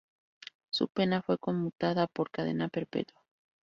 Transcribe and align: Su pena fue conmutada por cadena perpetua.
Su 0.71 0.87
pena 0.87 1.21
fue 1.21 1.37
conmutada 1.37 2.07
por 2.07 2.31
cadena 2.31 2.69
perpetua. 2.69 3.21